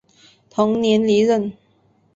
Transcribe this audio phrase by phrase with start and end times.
[0.49, 1.53] 同年离任。